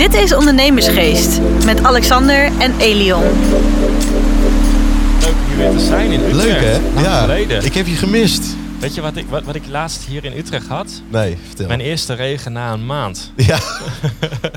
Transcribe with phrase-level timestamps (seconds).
[0.00, 3.22] Dit is Ondernemersgeest met Alexander en Elion.
[3.22, 3.32] Leuk
[5.30, 6.44] om hier weer te zijn in Utrecht.
[6.44, 7.02] Leuk hè?
[7.02, 7.64] Ja, geleden.
[7.64, 8.56] ik heb je gemist.
[8.80, 11.02] Weet je wat ik, wat, wat ik laatst hier in Utrecht had?
[11.08, 11.66] Nee, vertel.
[11.66, 13.32] Mijn eerste regen na een maand.
[13.46, 13.56] Ja,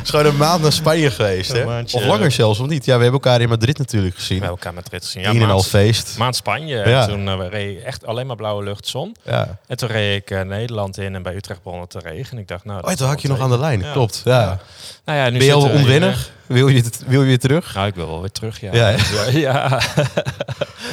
[0.04, 1.66] is gewoon een maand naar Spanje geweest hè?
[1.66, 1.98] maandje.
[1.98, 2.86] Of langer zelfs, of niet?
[2.86, 4.39] Ja, we hebben elkaar in Madrid natuurlijk gezien.
[4.39, 5.23] We hebben elkaar met rit gezien.
[5.23, 6.17] En een half feest.
[6.17, 6.75] maand Spanje.
[6.75, 7.02] Ja.
[7.02, 9.16] En toen eh, reed echt alleen maar blauwe lucht, zon.
[9.23, 9.59] Ja.
[9.67, 12.41] En toen reed ik eh, Nederland in en bij Utrecht begon het te regenen.
[12.41, 12.88] Ik dacht, nou...
[12.88, 14.21] Oh, toen had je nog aan de lijn, klopt.
[14.26, 14.59] Ja.
[15.05, 16.31] Nou ja, nu Ben je al onwennig?
[16.53, 17.73] Wil je, het- wil je weer terug?
[17.75, 18.73] Nou, ik wil wel weer terug, ja.
[18.73, 19.30] Ja, ja.
[19.31, 19.80] ja.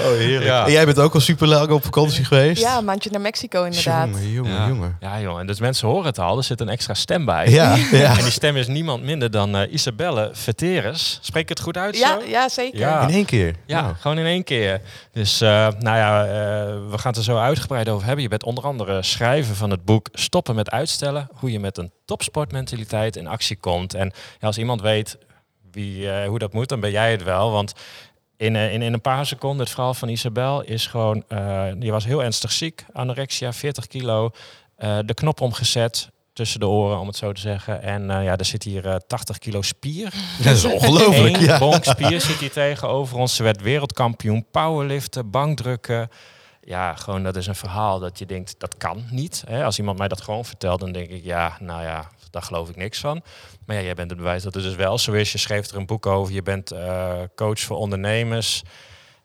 [0.00, 0.44] Oh, heerlijk.
[0.44, 0.64] Ja.
[0.66, 2.62] En jij bent ook al super lang op vakantie geweest?
[2.62, 4.08] Ja, een maandje naar Mexico inderdaad.
[4.08, 4.66] Jongen, jongen, ja.
[4.68, 4.96] jongen.
[5.00, 5.40] Ja, jongen.
[5.40, 6.36] En dus mensen horen het al.
[6.36, 7.48] Er zit een extra stem bij.
[7.50, 8.16] Ja, ja.
[8.16, 11.18] En die stem is niemand minder dan eh, Isabelle Veteris.
[11.22, 12.26] Spreek ik het goed uit Ja, zo?
[12.28, 12.78] ja, zeker.
[12.78, 13.02] Ja.
[13.02, 13.54] In één keer.
[13.66, 13.94] Ja, Nou.
[14.00, 14.80] gewoon in één keer.
[15.12, 15.48] Dus eh,
[15.78, 16.30] nou ja, eh,
[16.90, 18.22] we gaan het er zo uitgebreid over hebben.
[18.22, 21.28] Je bent onder andere schrijver van het boek Stoppen met uitstellen.
[21.34, 23.94] Hoe je met een topsportmentaliteit in actie komt.
[23.94, 25.16] En ja, als iemand weet
[25.72, 27.50] wie, eh, hoe dat moet, dan ben jij het wel.
[27.50, 27.72] Want
[28.36, 31.24] in, eh, in, in een paar seconden, het verhaal van Isabel is gewoon...
[31.28, 34.30] eh je was heel ernstig ziek, anorexia, 40 kilo.
[35.04, 37.82] de knop omgezet tussen de oren, om het zo te zeggen.
[37.82, 40.12] En ja, er zit hier eh 80 kilo spier.
[40.44, 41.36] Dat is ongelooflijk.
[41.36, 41.58] Eén Ja.
[41.58, 43.34] bonk spier zit hier tegenover ons.
[43.36, 46.08] Ze werd wereldkampioen powerliften, bankdrukken.
[46.62, 49.44] Ja, gewoon dat is een verhaal dat je denkt, dat kan niet.
[49.46, 49.64] Hè?
[49.64, 52.76] Als iemand mij dat gewoon vertelt, dan denk ik, ja, nou ja, daar geloof ik
[52.76, 53.22] niks van.
[53.70, 55.32] Maar ja, jij bent het bewijs dat het dus wel zo is.
[55.32, 56.34] Je schreef er een boek over.
[56.34, 58.62] Je bent eh, coach voor ondernemers.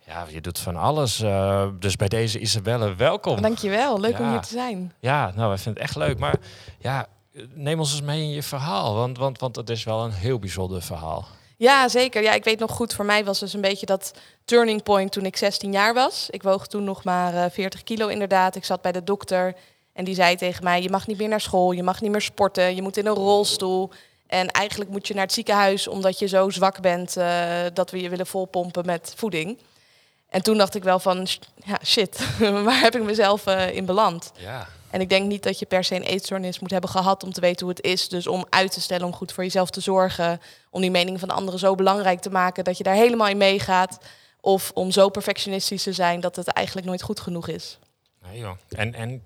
[0.08, 1.22] Ja, je doet van alles.
[1.22, 3.42] Eh, dus bij deze Isabelle, welkom.
[3.42, 4.94] Dankjewel, leuk om hier te zijn.
[5.00, 6.20] Ja, nou, wij vinden het echt leuk.
[6.20, 6.36] Maar
[6.80, 7.08] ja,
[7.54, 8.96] neem ons eens mee in je verhaal.
[8.96, 11.28] Want, want, want het is wel een heel bijzonder verhaal.
[11.58, 12.22] Ja, zeker.
[12.24, 15.26] Ja, ik weet nog goed, voor mij was dus een beetje dat turning point toen
[15.26, 16.30] ik 16 jaar was.
[16.30, 18.56] Ik woog toen nog maar eh, 40 kilo inderdaad.
[18.56, 19.56] Ik zat bij de dokter
[19.94, 22.22] en die zei tegen mij, je mag niet meer naar school, je mag niet meer
[22.22, 23.92] sporten, je moet in een rolstoel.
[24.28, 28.02] En eigenlijk moet je naar het ziekenhuis omdat je zo zwak bent eh, dat we
[28.02, 29.58] je willen volpompen met voeding.
[30.30, 31.28] En toen dacht ik wel van,
[31.66, 34.32] ja, shit, waar heb ik mezelf eh, in beland?
[34.38, 34.68] Ja.
[34.90, 37.42] En ik denk niet dat je per se een eetstoornis moet hebben gehad om te
[37.42, 38.10] weten hoe het is.
[38.10, 40.42] Dus om uit te stellen, om goed voor jezelf te zorgen.
[40.70, 43.38] Om die mening van de anderen zo belangrijk te maken dat je daar helemaal in
[43.38, 43.98] meegaat.
[44.42, 47.80] Of om zo perfectionistisch te zijn dat het eigenlijk nooit goed genoeg is.
[48.26, 48.58] Nee, joh.
[48.70, 49.24] En, en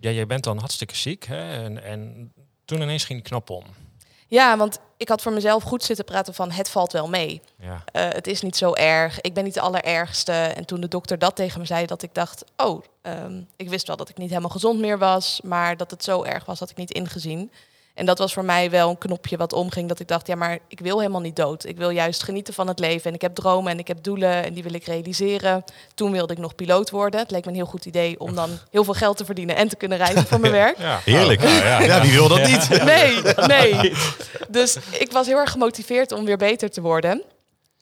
[0.00, 1.24] ja, jij bent dan hartstikke ziek.
[1.24, 1.64] Hè?
[1.64, 2.32] En, en
[2.64, 3.64] toen ineens ging die knop om.
[4.26, 7.40] Ja, want ik had voor mezelf goed zitten praten van het valt wel mee.
[7.58, 7.82] Ja.
[7.92, 9.20] Eh, het is niet zo erg.
[9.20, 10.32] Ik ben niet de allerergste.
[10.32, 13.86] En toen de dokter dat tegen me zei, dat ik dacht, oh, ehm, ik wist
[13.86, 16.70] wel dat ik niet helemaal gezond meer was, maar dat het zo erg was, had
[16.70, 17.50] ik niet ingezien.
[17.96, 20.58] En dat was voor mij wel een knopje wat omging, dat ik dacht, ja, maar
[20.68, 21.64] ik wil helemaal niet dood.
[21.64, 23.08] Ik wil juist genieten van het leven.
[23.08, 25.64] En ik heb dromen en ik heb doelen en die wil ik realiseren.
[25.94, 27.20] Toen wilde ik nog piloot worden.
[27.20, 29.68] Het leek me een heel goed idee om dan heel veel geld te verdienen en
[29.68, 30.78] te kunnen reizen voor mijn werk.
[30.86, 31.00] Ja.
[31.04, 31.42] Heerlijk.
[31.42, 32.68] Oh, ja, Ja, wie wil dat niet?
[32.84, 33.92] Nee, nee.
[34.48, 37.22] Dus ik was heel erg gemotiveerd om weer beter te worden.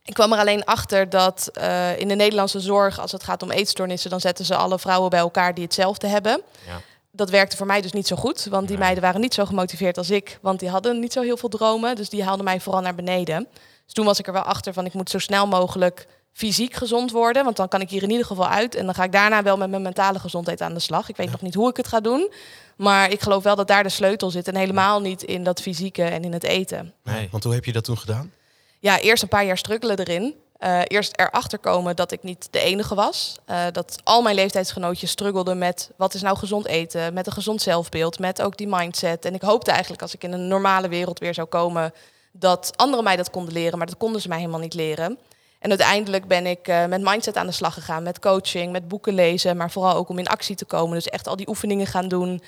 [0.05, 3.51] Ik kwam er alleen achter dat eh, in de Nederlandse zorg, als het gaat om
[3.51, 6.43] eetstoornissen, dan zetten ze alle vrouwen bij elkaar die hetzelfde hebben.
[6.67, 6.81] Ja.
[7.17, 9.99] Dat werkte voor mij dus niet zo goed, want die meiden waren niet zo gemotiveerd
[9.99, 12.83] als ik, want die hadden niet zo heel veel dromen, dus die haalden mij vooral
[12.83, 13.47] naar beneden.
[13.85, 17.11] Dus toen was ik er wel achter van ik moet zo snel mogelijk fysiek gezond
[17.11, 19.43] worden, want dan kan ik hier in ieder geval uit en dan ga ik daarna
[19.43, 21.09] wel met mijn mentale gezondheid aan de slag.
[21.09, 22.33] Ik weet nog niet hoe ik het ga doen,
[22.77, 26.03] maar ik geloof wel dat daar de sleutel zit en helemaal niet in dat fysieke
[26.03, 26.95] en in het eten.
[27.03, 27.29] Nee.
[27.31, 28.33] Want hoe heb je dat toen gedaan?
[28.79, 30.35] Ja, eerst een paar jaar struggelen erin.
[30.65, 33.37] Eh, eerst erachter komen dat ik niet de enige was.
[33.45, 37.63] Eh, dat al mijn leeftijdsgenootjes struggelden met wat is nou gezond eten, met een gezond
[37.63, 39.25] zelfbeeld, met ook die mindset.
[39.25, 41.93] En ik hoopte eigenlijk als ik in een normale wereld weer zou komen,
[42.33, 45.19] dat anderen mij dat konden leren, maar dat konden ze mij helemaal niet leren.
[45.59, 49.15] En uiteindelijk ben ik eh, met mindset aan de slag gegaan, met coaching, met boeken
[49.15, 50.95] lezen, maar vooral ook om in actie te komen.
[50.95, 52.43] Dus echt al die oefeningen gaan doen,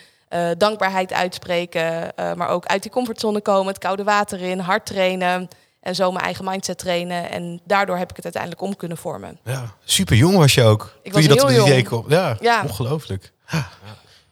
[0.59, 5.49] dankbaarheid uitspreken, maar ook uit die comfortzone komen, het koude water in, hard trainen
[5.87, 7.31] en zo mijn eigen mindset trainen.
[7.31, 9.39] En daardoor heb ik het uiteindelijk om kunnen vormen.
[9.45, 10.97] Ja, super jong was je ook.
[11.03, 12.05] Ik toen je was dat idee kwam.
[12.09, 12.63] Ja, Ja.
[12.63, 13.33] ongelooflijk.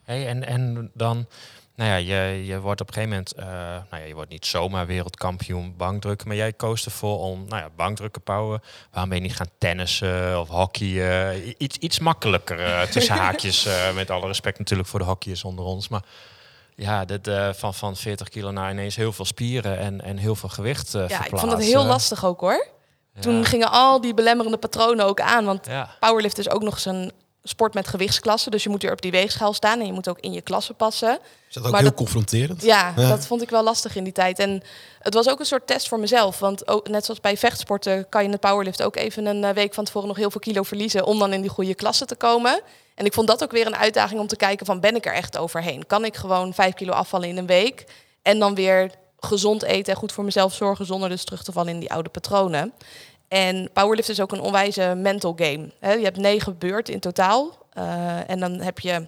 [0.03, 1.27] Hey, en, en dan,
[1.75, 3.45] nou ja, je, je wordt op een gegeven moment, eh,
[3.89, 7.69] nou ja, je wordt niet zomaar wereldkampioen bankdrukken, maar jij koos ervoor om, nou ja,
[7.75, 8.61] bankdrukken bouwen.
[8.91, 11.53] Waarom ben je niet gaan tennissen of hockeyen?
[11.63, 15.65] Iets, iets makkelijker eh, tussen haakjes, eh, met alle respect natuurlijk voor de hockeyers onder
[15.65, 15.87] ons.
[15.87, 16.03] Maar
[16.75, 20.35] ja, dit, eh, van, van 40 kilo naar ineens heel veel spieren en, en heel
[20.35, 21.71] veel gewicht eh Ja, ik vond het verplaatsen.
[21.79, 22.67] heel lastig ook hoor.
[23.13, 23.21] Ja.
[23.21, 25.45] Toen gingen al die belemmerende patronen ook aan.
[25.45, 27.11] Want Ja, powerlift is ook nog eens een
[27.43, 28.51] sport met gewichtsklassen.
[28.51, 30.73] Dus je moet weer op die weegschaal staan en je moet ook in je klasse
[30.73, 31.19] passen.
[31.47, 32.61] Is dat ook Maar heel dat- confronterend?
[32.63, 33.07] Ja, Ja.
[33.09, 34.39] dat vond ik wel lastig in die tijd.
[34.39, 34.61] En
[34.99, 36.39] het was ook een soort test voor mezelf.
[36.39, 39.53] Want ook, net zoals bij vechtsporten kan je in het powerlift ook even een eh,
[39.53, 42.15] week van tevoren nog heel veel kilo verliezen om dan in die goede klasse te
[42.15, 42.61] komen.
[42.95, 45.13] En ik vond dat ook weer een uitdaging om te kijken van ben ik er
[45.13, 45.85] echt overheen?
[45.87, 47.85] Kan ik gewoon vijf kilo afvallen in een week
[48.21, 51.73] en dan weer gezond eten en goed voor mezelf zorgen zonder dus terug te vallen
[51.73, 52.73] in die oude patronen.
[53.27, 55.71] En powerlift is ook een onwijze mental game.
[55.79, 57.57] Je hebt negen beurten in totaal.
[57.69, 59.07] Eh, en dan heb je,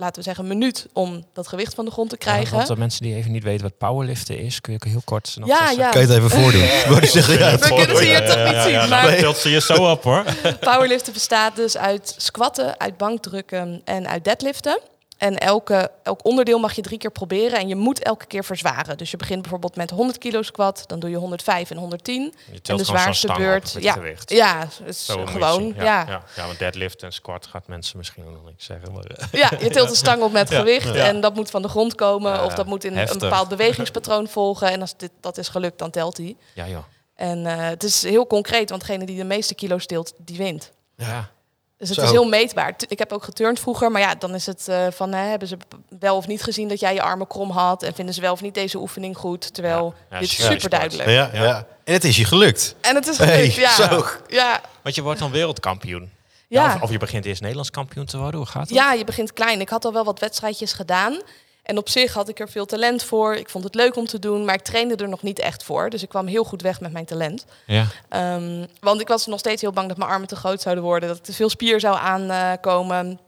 [0.00, 2.56] laten we zeggen, een minuut om dat gewicht van de grond te krijgen.
[2.56, 5.36] want de mensen die even niet weten wat powerliften is, kun je ook heel kort
[5.38, 5.90] nog ja, ja.
[5.90, 6.60] Kan je het even voordoen?
[7.00, 8.88] Je zeggen, ja, We kunnen ze hier toch niet zien.
[8.88, 10.24] Maar tilt ze je zo op hoor.
[10.60, 14.80] powerliften bestaat dus uit squatten, uit bankdrukken en uit deadliften.
[15.20, 18.96] En elke, elk onderdeel mag je drie keer proberen en je moet elke keer verzwaren.
[18.98, 22.34] Dus je begint bijvoorbeeld met 100 kilo squat, dan doe je 105 en 110.
[22.52, 24.30] Je En de zwaarste beurt, met ja, gewicht.
[24.30, 25.72] ja, Zo gewoon, ja.
[25.74, 26.04] Ja, Ja.
[26.08, 26.22] ja.
[26.36, 28.92] ja, want deadlift en squat gaat mensen misschien nog niet zeggen.
[28.92, 31.06] Maar, eh, je tilt de stang op met Ja, gewicht ja.
[31.06, 33.14] en dat moet van de grond komen Ja, of dat moet in heftig.
[33.14, 34.70] een bepaald bewegingspatroon volgen.
[34.70, 36.36] En als dit, dat is gelukt, dan telt hij.
[36.54, 36.84] ja joh.
[37.14, 40.72] En eh, het is heel concreet, want degene die de meeste kilo's tilt, die wint.
[40.96, 41.30] Ja.
[41.80, 42.04] Dus het Zo.
[42.04, 42.74] is heel meetbaar.
[42.88, 45.56] Ik heb ook geturnd vroeger, maar ja, dan is het eh, van hè, hebben ze
[45.98, 48.40] wel of niet gezien dat jij je armen krom had en vinden ze wel of
[48.40, 51.08] niet deze oefening goed, terwijl Ja, dit is ja, super duidelijk.
[51.08, 51.66] Ja, ja.
[51.84, 52.74] En het is je gelukt.
[52.80, 53.88] En het is Hey, gelukt, ja.
[53.88, 54.04] zo.
[54.28, 56.10] Ja, Want je wordt dan wereldkampioen.
[56.48, 56.64] Ja.
[56.64, 56.74] ja.
[56.74, 58.36] Of, of je begint eerst Nederlands kampioen te worden.
[58.40, 58.76] Hoe gaat dat?
[58.78, 59.60] ja, je begint klein.
[59.60, 61.20] Ik had al wel wat wedstrijdjes gedaan.
[61.70, 63.34] En op zich had ik er veel talent voor.
[63.34, 65.90] Ik vond het leuk om te doen, maar ik trainde er nog niet echt voor.
[65.90, 67.44] Dus ik kwam heel goed weg met mijn talent.
[67.66, 67.86] Ja.
[68.08, 71.08] Ehm, want ik was nog steeds heel bang dat mijn armen te groot zouden worden,
[71.08, 73.20] dat er te veel spier zou aankomen.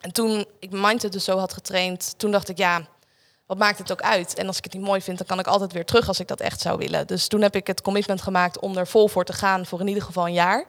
[0.00, 2.86] en toen ik mijn mindset dus zo had getraind, toen dacht ik, ja,
[3.46, 4.34] wat maakt het ook uit?
[4.34, 6.28] En als ik het niet mooi vind, dan kan ik altijd weer terug als ik
[6.28, 7.06] dat echt zou willen.
[7.06, 9.88] Dus toen heb ik het commitment gemaakt om er vol voor te gaan voor in
[9.88, 10.64] ieder geval een jaar.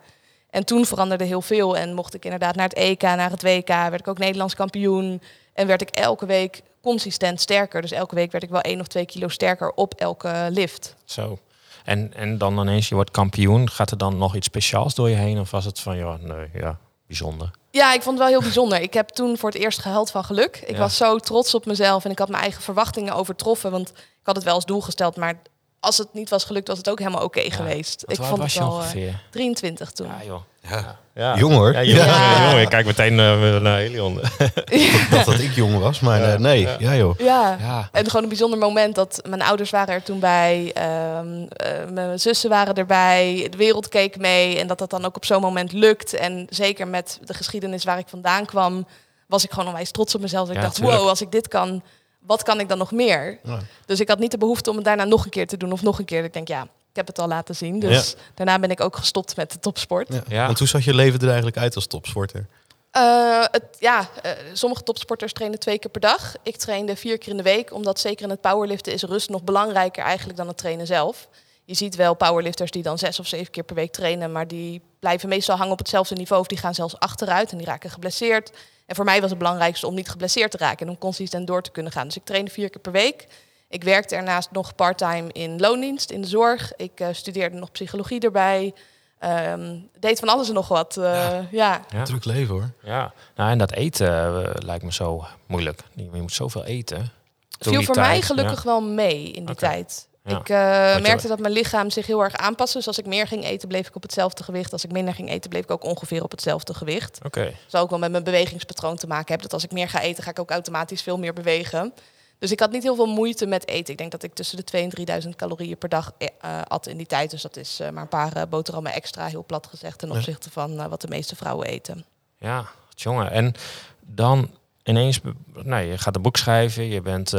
[0.50, 3.68] En toen veranderde heel veel en mocht ik inderdaad naar het EK, naar het WK,
[3.68, 5.22] werd ik ook Nederlands kampioen.
[5.54, 7.82] En werd ik elke week consistent sterker.
[7.82, 10.96] Dus elke week werd ik wel één of twee kilo sterker op elke lift.
[11.06, 11.40] Zo.
[11.84, 13.70] En, en dan ineens, je wordt kampioen.
[13.70, 15.40] Gaat er dan nog iets speciaals door je heen?
[15.40, 17.52] Of was het van, ja, nee, ja, bijzonder.
[17.72, 18.82] Ja, ik vond het wel heel bijzonder.
[18.82, 20.58] Ik heb toen voor het eerst gehuild van geluk.
[20.66, 20.78] Ik Ja.
[20.78, 23.72] was zo trots op mezelf en ik had mijn eigen verwachtingen overtroffen.
[23.72, 25.42] Want ik had het wel als doel gesteld, maar
[25.80, 28.04] als het niet was gelukt, was het ook helemaal oké geweest.
[28.08, 29.22] Ik vond was het je wel eh, ongeveer?
[29.32, 30.08] 23 toen.
[30.08, 30.42] Ja, joh.
[30.62, 31.00] Ja.
[31.18, 31.38] Ja.
[31.38, 31.74] Jong hoor.
[31.74, 32.50] Ja, jong, Ja.
[32.50, 32.62] jong.
[32.62, 34.20] Ik kijk meteen eh, naar Helion.
[34.66, 36.34] Ik dacht dat ik jong was, maar Ja.
[36.34, 36.62] eh, nee.
[36.62, 36.76] Ja.
[36.80, 37.20] Ja, joh.
[37.20, 37.58] Ja.
[37.60, 37.90] Ja.
[37.92, 42.20] En gewoon een bijzonder moment dat mijn ouders waren er toen bij, ehm, eh, mijn
[42.20, 45.72] zussen waren erbij, de wereld keek mee en dat dat dan ook op zo'n moment
[45.72, 46.14] lukt.
[46.14, 48.88] En zeker met de geschiedenis waar ik vandaan kwam,
[49.28, 50.50] was ik gewoon onwijs trots op mezelf.
[50.50, 50.98] Ik Ja, dacht, tuurlijk.
[50.98, 51.84] wow, als ik dit kan,
[52.20, 53.40] wat kan ik dan nog meer?
[53.44, 53.58] Ja.
[53.86, 55.82] Dus ik had niet de behoefte om het daarna nog een keer te doen of
[55.82, 56.24] nog een keer.
[56.24, 56.68] Ik denk, ja,
[56.98, 57.80] heb het al laten zien.
[57.80, 60.08] Dus daarna ben ik ook gestopt met de topsport.
[60.14, 60.24] Ja.
[60.28, 60.46] Ja.
[60.46, 62.48] Want hoe zag je leven er eigenlijk uit als topsporter?
[62.92, 66.34] Eh, het, ja, eh, sommige topsporters trainen twee keer per dag.
[66.44, 69.44] Ik trainde vier keer in de week, omdat zeker in het powerliften is rust nog
[69.44, 71.28] belangrijker eigenlijk dan het trainen zelf.
[71.66, 74.82] Je ziet wel powerlifters die dan zes of zeven keer per week trainen, maar die
[75.00, 78.52] blijven meestal hangen op hetzelfde niveau of die gaan zelfs achteruit en die raken geblesseerd.
[78.86, 81.62] En voor mij was het belangrijkste om niet geblesseerd te raken en om consistent door
[81.62, 82.06] te kunnen gaan.
[82.06, 83.28] Dus ik trainde vier keer per week.
[83.70, 86.76] Ik werkte ernaast nog parttime in loondienst, in de zorg.
[86.76, 88.74] Ik eh, studeerde nog psychologie erbij.
[89.20, 90.98] Ehm, deed van alles en nog wat.
[90.98, 91.82] eh, ja.
[91.90, 92.04] Ja.
[92.04, 92.70] Druk leven hoor.
[92.84, 95.82] Ja, nou, en dat eten eh, lijkt me zo moeilijk.
[95.96, 97.12] Je moet zoveel eten.
[97.58, 98.70] Toen viel voor tijd, mij gelukkig ja.
[98.70, 100.08] wel mee in die tijd.
[100.24, 100.40] Ja.
[100.40, 102.78] Ik eh, merkte dat mijn lichaam zich heel erg aanpaste.
[102.78, 104.72] Dus als ik meer ging eten, bleef ik op hetzelfde gewicht.
[104.72, 107.20] Als ik minder ging eten, bleef ik ook ongeveer op hetzelfde gewicht.
[107.26, 109.44] Oké, Dat zou ook wel met mijn bewegingspatroon te maken hebben.
[109.44, 111.94] Dat als ik meer ga eten, ga ik ook automatisch veel meer bewegen.
[112.40, 113.92] Dus ik had niet heel veel moeite met eten.
[113.92, 116.98] Ik denk dat ik tussen de 2.000 en 3.000 calorieën per dag eh, at in
[116.98, 117.32] die tijd.
[117.32, 120.90] Dus dat is eh, maar een paar boterhammen extra, heel plat gezegd, ten opzichte van
[120.90, 122.06] wat de meeste vrouwen eten.
[122.38, 122.66] ja,
[122.96, 123.32] jongen.
[123.32, 123.54] En
[124.02, 124.50] dan
[124.84, 125.20] ineens,
[125.64, 126.84] nou, je gaat een boek schrijven.
[126.84, 127.30] Je bent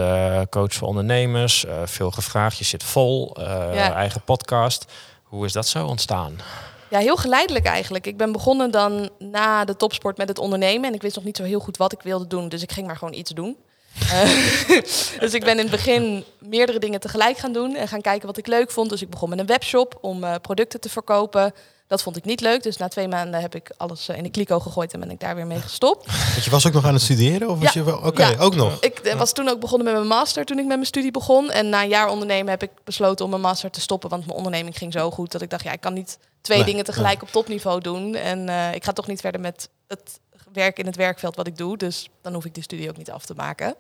[0.51, 1.65] coach voor ondernemers.
[1.85, 2.59] veel gevraagd.
[2.59, 3.41] Je zit vol.
[3.41, 3.93] Ja.
[3.93, 4.85] Eigen podcast.
[5.23, 6.41] Hoe is dat zo ontstaan?
[6.91, 8.07] Ja, heel geleidelijk eigenlijk.
[8.07, 10.89] Ik ben begonnen dan na de topsport met het ondernemen.
[10.89, 12.49] En ik wist nog niet zo heel goed wat ik wilde doen.
[12.49, 13.57] Dus ik ging maar gewoon iets doen.
[14.01, 14.81] Eh,
[15.21, 17.75] dus ik ben in het begin meerdere dingen tegelijk gaan doen.
[17.75, 18.91] En gaan kijken wat ik leuk vond.
[18.91, 21.55] Dus ik begon met een webshop om eh, producten te verkopen.
[21.87, 22.63] Dat vond ik niet leuk.
[22.63, 24.93] Dus na twee maanden heb ik alles eh, in de kliko gegooid.
[24.93, 26.07] En ben ik daar weer mee gestopt.
[26.33, 27.49] Want je was ook nog aan het studeren?
[27.49, 27.99] Of was je wel?
[27.99, 28.39] Oké, Ja.
[28.39, 28.81] ook nog.
[28.81, 31.51] Ik was toen ook begonnen met mijn master toen ik met mijn studie begon.
[31.51, 34.11] En na een jaar ondernemen heb ik besloten om mijn master te stoppen.
[34.11, 36.67] Want mijn onderneming ging zo goed dat ik dacht, ja, ik kan niet twee Nee,
[36.67, 38.15] dingen tegelijk op topniveau doen.
[38.15, 40.21] En ik ga toch niet verder met het
[40.59, 41.77] werk in het werkveld wat ik doe.
[41.77, 43.75] Dus dan hoef ik die studie ook niet af te maken.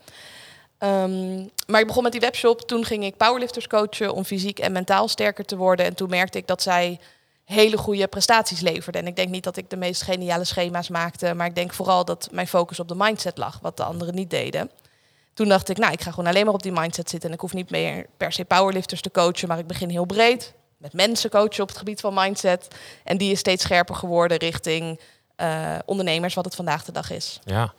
[0.79, 2.61] Ehm, maar ik begon met die webshop.
[2.61, 5.87] Toen ging ik powerlifters coachen om fysiek en mentaal sterker te worden.
[5.87, 6.99] En toen merkte ik dat zij
[7.45, 9.03] hele goede prestaties leverden.
[9.03, 11.35] En ik denk niet dat ik de meest geniale schema's maakte.
[11.35, 14.31] Maar ik denk vooral dat mijn focus op de mindset lag, wat de anderen niet
[14.31, 14.71] deden.
[15.35, 17.29] Toen dacht ik, nou, ik ga gewoon alleen maar op die mindset zitten.
[17.29, 20.53] En ik hoef niet meer per se powerlifters te coachen, maar ik begin heel breed.
[20.77, 22.69] Met mensen coachen op het gebied van mindset.
[23.05, 25.01] En die is steeds scherper geworden richting
[25.38, 27.40] eh, ondernemers wat het vandaag de dag is.
[27.45, 27.73] Ja,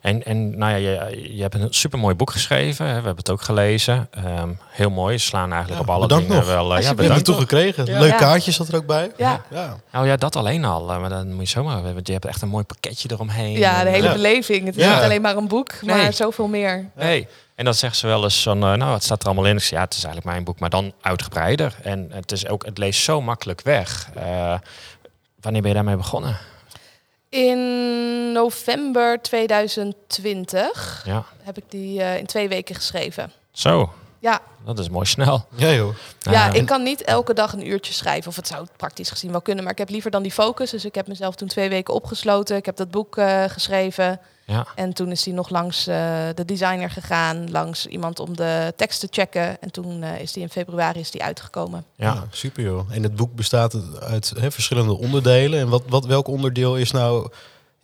[0.00, 2.84] en, en nou ja, je, je hebt een supermooi boek geschreven.
[2.84, 2.90] Hè?
[2.90, 4.08] We hebben het ook gelezen.
[4.10, 5.18] Ehm, heel mooi.
[5.18, 6.52] Slaan eigenlijk Ja, op alle bedankt dingen nog.
[6.54, 6.64] wel.
[6.64, 6.96] eh, ja, Alsjeblieft.
[7.08, 7.26] We hebben bedankt.
[7.26, 7.94] het toegekregen.
[7.94, 8.00] Ja.
[8.00, 8.16] Leuk Ja.
[8.16, 9.10] kaartje zat er ook bij.
[9.16, 9.76] Ja, Ja.
[9.92, 10.92] Nou ja, dat alleen al.
[10.92, 11.82] eh, Maar dan moet je zomaar...
[11.94, 13.58] Want je hebt echt een mooi pakketje eromheen.
[13.58, 14.12] ja de hele Ja.
[14.12, 14.66] beleving.
[14.66, 14.94] Het is Ja.
[14.94, 16.12] niet alleen maar een boek, maar Nee.
[16.12, 16.90] zoveel meer.
[16.94, 17.28] Hey.
[17.54, 19.56] En dan zeggen ze wel eens van, eh, nou, het staat er allemaal in.
[19.56, 21.74] Ik zeg, ja, het is eigenlijk mijn boek, maar dan uitgebreider.
[21.82, 24.08] En het is ook, het leest zo makkelijk weg.
[24.14, 24.54] Eh,
[25.40, 26.36] wanneer ben je daarmee begonnen?
[27.28, 33.32] In november 2020 Ja, heb ik die eh, in twee weken geschreven.
[33.50, 33.90] zo.
[34.26, 35.46] Ja, Dat is mooi snel.
[35.56, 35.94] Ja, joh.
[36.18, 38.30] ja, ik kan niet elke dag een uurtje schrijven.
[38.30, 39.64] Of het zou praktisch gezien wel kunnen.
[39.64, 40.70] Maar ik heb liever dan die focus.
[40.70, 42.56] Dus ik heb mezelf toen twee weken opgesloten.
[42.56, 44.20] Ik heb dat boek eh, geschreven.
[44.44, 45.96] Ja, En toen is hij nog langs eh,
[46.34, 47.50] de designer gegaan.
[47.50, 49.60] Langs iemand om de tekst te checken.
[49.60, 51.84] En toen eh, is die in februari is die uitgekomen.
[51.96, 52.04] ja.
[52.14, 52.88] Ja, super joh.
[52.90, 55.60] En het boek bestaat uit hè, verschillende onderdelen.
[55.60, 57.28] En wat, wat, welk onderdeel is nou,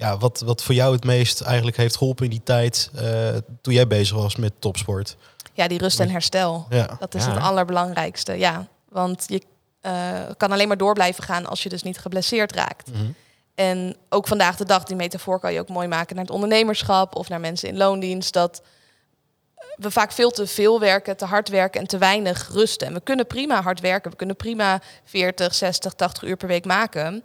[0.02, 3.28] ja, wat, wat voor jou het meest eigenlijk heeft geholpen in die tijd eh,
[3.60, 5.16] toen jij bezig was met topsport?
[5.52, 6.66] Ja, die rust en herstel.
[6.70, 8.32] Ja, Dat is Ja, het allerbelangrijkste.
[8.32, 9.42] Ja, want je
[9.80, 9.92] eh,
[10.36, 12.90] kan alleen maar door blijven gaan als je dus niet geblesseerd raakt.
[12.92, 13.02] Mhm.
[13.54, 17.16] En ook vandaag de dag, die metafoor kan je ook mooi maken naar het ondernemerschap
[17.16, 18.32] of naar mensen in loondienst.
[18.32, 18.62] Dat
[19.76, 22.86] we vaak veel te veel werken, te hard werken en te weinig rusten.
[22.86, 24.10] En we kunnen prima hard werken.
[24.10, 27.22] We kunnen prima 40, 60, 80 uur per week maken.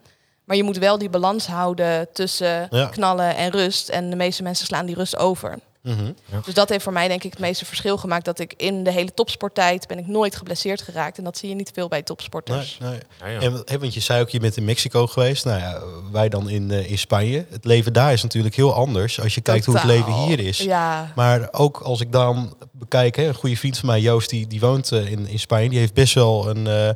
[0.47, 2.85] Maar je moet wel die balans houden tussen Ja.
[2.85, 3.89] knallen en rust.
[3.89, 5.59] En de meeste mensen slaan die rust over.
[5.81, 6.11] Mhm.
[6.45, 8.25] Dus dat heeft voor mij denk ik het meeste verschil gemaakt.
[8.25, 11.17] Dat ik in de hele topsporttijd ben ik nooit geblesseerd geraakt.
[11.17, 12.77] En dat zie je niet veel bij topsporters.
[12.79, 12.99] Nee, nee.
[13.19, 13.63] Ja, ja.
[13.65, 15.45] En, want je zei ook, je bent in Mexico geweest.
[15.45, 17.45] Nou ja, wij dan in, eh, in Spanje.
[17.49, 20.57] Het leven daar is natuurlijk heel anders als je kijkt hoe het leven hier is.
[20.57, 24.47] Ja, Maar ook als ik dan bekijk, hè, een goede vriend van mij, Joost, die,
[24.47, 25.69] die woont eh, in, in Spanje.
[25.69, 26.89] Die heeft best wel een, eh,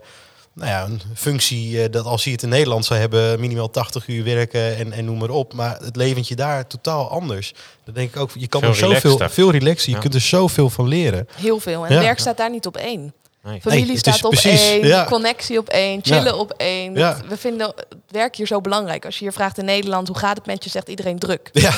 [0.53, 4.07] nou ja, een functie eh, dat als hij het in Nederland zou hebben, minimaal 80
[4.07, 5.53] uur werken en, en noem maar op.
[5.53, 7.53] Maar het leventje daar totaal anders.
[7.85, 9.29] Dan denk ik ook, je kan Veel er zoveel, relaxter.
[9.29, 9.89] veel relaxen.
[9.89, 10.01] Je Ja.
[10.01, 11.27] kunt er zoveel van leren.
[11.35, 11.85] heel veel.
[11.85, 12.01] En Ja.
[12.01, 13.13] werk staat daar niet op één.
[13.43, 13.61] Nee.
[13.61, 15.05] Familie staat op precies, één, ja.
[15.05, 16.35] connectie op één, chillen Ja.
[16.35, 16.95] op één.
[16.95, 17.17] Ja.
[17.27, 19.05] We vinden het werk hier zo belangrijk.
[19.05, 21.49] Als je hier vraagt in Nederland, hoe gaat het met je, zegt iedereen druk.
[21.53, 21.73] Ja,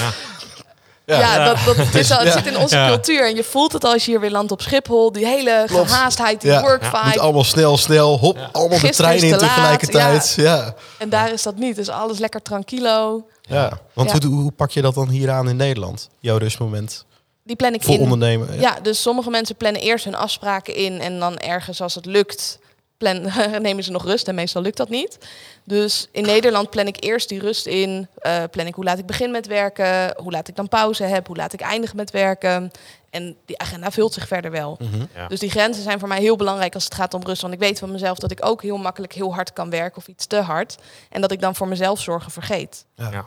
[1.06, 1.46] Ja, ja.
[1.46, 2.34] Dat, dat, het, is al, het Ja.
[2.34, 2.88] zit in onze Ja.
[2.88, 3.28] cultuur.
[3.28, 5.12] En je voelt het als je hier weer landt op Schiphol.
[5.12, 5.92] Die hele Klopt.
[5.92, 6.62] gehaastheid, die Ja.
[6.62, 6.90] work Ja.
[6.90, 7.06] vibe.
[7.08, 8.50] moet allemaal snel, snel, hop, Ja.
[8.52, 10.34] allemaal de Gisteren trein in te tegelijkertijd.
[10.36, 10.74] Ja.
[10.98, 11.76] En daar is dat niet.
[11.76, 13.26] Dus alles lekker tranquilo.
[13.42, 13.80] Ja.
[13.94, 14.18] Want Ja.
[14.28, 16.10] Hoe, hoe pak je dat dan hier aan in Nederland?
[16.20, 17.06] Jouw rustmoment
[17.44, 18.02] Die plan ik voor in.
[18.02, 18.60] ondernemen?
[18.60, 22.60] Ja, dus sommige mensen plannen eerst hun afspraken in en dan ergens als het lukt,
[23.04, 23.32] plan,
[23.62, 25.18] nemen ze nog rust en meestal lukt dat niet.
[25.64, 29.06] Dus in Nederland plan ik eerst die rust in, eh, plan ik hoe laat ik
[29.06, 32.72] begin met werken, hoe laat ik dan pauze heb, hoe laat ik eindig met werken.
[33.10, 34.78] En die agenda vult zich verder wel.
[34.80, 35.06] Mhm.
[35.16, 35.28] Ja.
[35.28, 37.42] Dus die grenzen zijn voor mij heel belangrijk als het gaat om rust.
[37.42, 40.08] Want ik weet van mezelf dat ik ook heel makkelijk heel hard kan werken of
[40.08, 40.78] iets te hard.
[41.10, 42.86] En dat ik dan voor mezelf zorgen vergeet.
[42.96, 43.12] Ja.
[43.12, 43.26] Ja.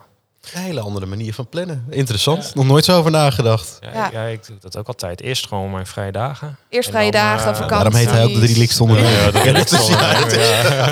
[0.54, 1.86] Een hele andere manier van plannen.
[1.90, 2.54] Interessant.
[2.54, 3.78] Nog nooit zo over nagedacht.
[3.80, 4.08] Ja, Ja.
[4.12, 5.20] ja, ik doe dat ook altijd.
[5.20, 6.56] Eerst gewoon mijn vrije dagen.
[6.68, 7.68] Eerst vrije dan, dagen, eh, vakantie.
[7.68, 8.54] Daarom heet hij ook de drie.
[9.88, 10.26] Ja,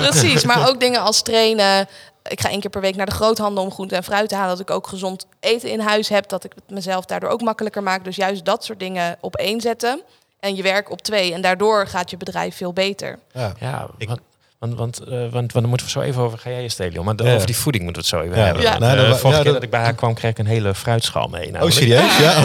[0.03, 1.87] is- Precies, maar ook dingen als trainen.
[2.29, 4.49] Ik ga één keer per week naar de groothandel om groente en fruit te halen.
[4.57, 6.27] Dat ik ook gezond eten in huis heb.
[6.29, 8.03] Dat ik het mezelf daardoor ook makkelijker maak.
[8.03, 10.01] Dus juist dat soort dingen op één zetten.
[10.39, 11.33] En je werk op twee.
[11.33, 13.19] En daardoor gaat je bedrijf veel beter.
[13.33, 13.53] Ja.
[13.59, 14.09] Ja, Ik-
[14.65, 17.03] want, want, eh, want, want dan moeten we zo even over, ga jij je stelen,
[17.05, 18.63] maar over die voeding moeten we het zo even hebben.
[18.63, 18.77] Ja.
[18.77, 20.45] Nou, eh, dan wa- vorige ja, keer dat- ik bij haar kwam, kreeg ik een
[20.45, 21.61] hele fruitschaal mee.
[21.63, 22.17] Oh, serieus?
[22.17, 22.41] Ja?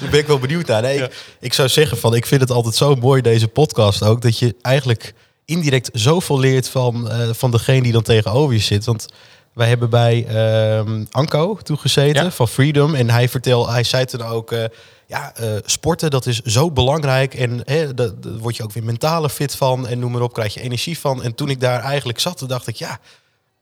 [0.00, 0.82] Daar ben ik wel benieuwd naar.
[0.82, 4.22] Nee, ik, ik zou zeggen van, ik vind het altijd zo mooi, deze podcast ook,
[4.22, 8.84] dat je eigenlijk indirect zoveel leert van, eh, van degene die dan tegenover je zit.
[8.84, 9.06] Want
[9.52, 12.30] wij hebben bij ehm, Anko toegezeten Ja.
[12.30, 12.94] van Freedom.
[12.94, 14.64] En hij vertelde, hij zei toen ook, eh,
[15.06, 17.34] ja, eh, sporten dat is zo belangrijk.
[17.34, 19.86] En hè, daar word je ook weer mentaler fit van.
[19.88, 21.22] En noem maar op, krijg je energie van.
[21.22, 22.98] En toen ik daar eigenlijk zat, dacht ik, ja,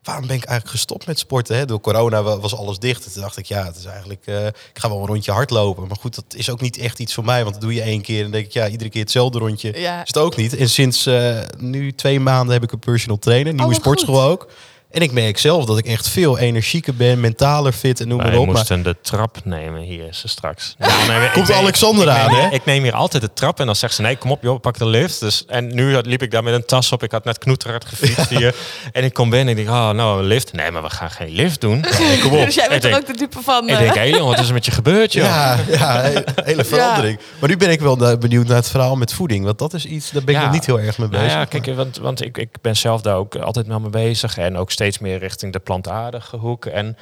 [0.02, 1.56] waarom ben ik eigenlijk gestopt met sporten?
[1.56, 1.64] Hè?
[1.64, 3.04] Door corona wa- was alles dicht.
[3.06, 5.87] En toen dacht ik, ja, het is eigenlijk, eh, ik ga wel een rondje hardlopen.
[5.88, 7.42] Maar goed, dat is ook niet echt iets voor mij.
[7.42, 9.78] Want dat doe je één keer en dan denk ik, ja, iedere keer hetzelfde rondje.
[9.80, 10.00] Ja.
[10.02, 10.56] Is het ook niet.
[10.56, 14.50] En sinds eh, nu twee maanden heb ik een personal trainer, nieuwe Oh, sportschool ook.
[14.90, 18.26] En ik merk zelf dat ik echt veel energieker ben, mentaler fit en noem maar
[18.37, 18.47] op.
[18.47, 20.75] Maar moesten de trap nemen hier ze straks.
[20.78, 22.54] Nou, nee, ik Komt neem- Alexander ik aan, neem- hè?
[22.54, 24.78] Ik neem hier altijd de trap en dan zegt ze, nee, kom op joh, pak
[24.78, 25.20] de lift.
[25.20, 27.02] Dus, en nu liep ik daar met een tas op.
[27.02, 28.54] Ik had net knoeterhard gefietst hier.
[28.92, 30.52] En ik kom binnen en ik denk, oh, nou, een lift.
[30.52, 31.80] Nee, maar we gaan geen lift doen.
[32.00, 32.44] Nee, kom op.
[32.44, 33.64] Dus jij bent ik er ook de dupe van.
[33.68, 35.25] ik eh, denk, hé jongen, wat is er met je gebeurd, joh?
[35.25, 37.18] ja, ja, he- hele verandering.
[37.38, 39.44] Maar nu ben ik wel benieuwd naar het verhaal met voeding.
[39.44, 40.47] Want dat is iets, daar ben ik Ja.
[40.47, 41.38] nog niet heel erg mee Nou bezig.
[41.38, 44.38] ja, kijk, want, want ik, ik ben zelf daar ook altijd mee bezig.
[44.38, 46.66] En ook steeds meer richting de plantaardige hoek.
[46.66, 46.96] En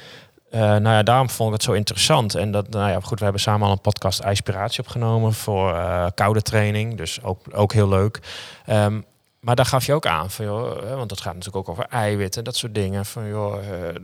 [0.49, 2.35] eh, nou ja, daarom vond ik het zo interessant.
[2.35, 6.07] En dat, nou ja, goed, we hebben samen al een podcast Inspiratie opgenomen voor eh,
[6.15, 6.97] koude training.
[6.97, 8.19] Dus ook, ook heel leuk.
[8.65, 9.01] Ehm,
[9.39, 12.39] maar daar gaf je ook aan van, joh, want dat gaat natuurlijk ook over eiwitten
[12.39, 13.05] en dat soort dingen.
[13.05, 13.95] Van, joh, eh,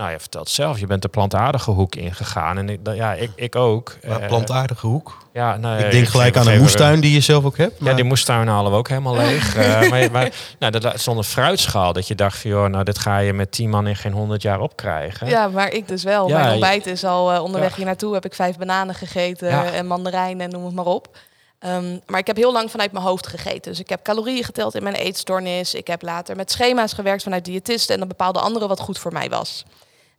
[0.00, 2.58] Nou, je vertelt zelf, je bent de plantaardige hoek ingegaan.
[2.58, 3.96] En ik, dat- ja, ik, ik ook.
[4.06, 5.16] Maar Eh, plantaardige hoek.
[5.32, 7.74] Ja, nou, ik denk gelijk aan een moestuin die je zelf ook hebt.
[7.80, 9.56] Ja, die moestuin halen we ook helemaal leeg.
[9.56, 12.98] Eh, maar maar nou, dat stond een fruitschaal dat je dacht van, joh, nou, dit
[12.98, 15.26] ga je met tien man in geen honderd jaar opkrijgen.
[15.28, 16.28] Ja, maar ik dus wel.
[16.28, 17.76] Ja, Mijn ontbijt is al eh, onderweg Ja.
[17.76, 18.14] hier naartoe.
[18.14, 19.64] Heb ik vijf bananen gegeten Ja.
[19.64, 21.16] en mandarijnen en noem het maar op.
[21.58, 23.70] Ehm, maar ik heb heel lang vanuit mijn hoofd gegeten.
[23.70, 25.74] Dus ik heb calorieën geteld in mijn eetstoornis.
[25.74, 27.92] Ik heb later met schema's gewerkt vanuit diëtisten.
[27.94, 29.64] En dan bepaalde anderen wat goed voor mij was.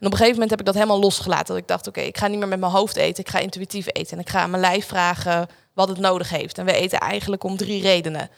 [0.01, 1.47] En op een gegeven moment heb ik dat helemaal losgelaten.
[1.47, 3.23] Dat ik dacht, oké, ik ga niet meer met mijn hoofd eten.
[3.23, 4.17] Ik ga intuïtief eten.
[4.17, 6.57] En ik ga aan mijn lijf vragen wat het nodig heeft.
[6.57, 8.29] En we eten eigenlijk om drie redenen.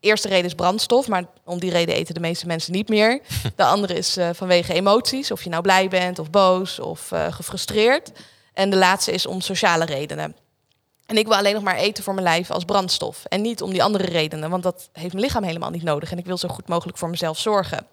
[0.00, 3.20] Eerste reden is brandstof, maar om die reden eten de meeste mensen niet meer.
[3.56, 7.32] De andere is eh, vanwege emoties, of je nou blij bent of boos of eh,
[7.32, 8.12] gefrustreerd.
[8.52, 10.36] En de laatste is om sociale redenen.
[11.06, 13.24] En ik wil alleen nog maar eten voor mijn lijf als brandstof.
[13.24, 16.10] En niet om die andere redenen, want dat heeft mijn lichaam helemaal niet nodig.
[16.10, 17.86] En ik wil zo goed mogelijk voor mezelf zorgen.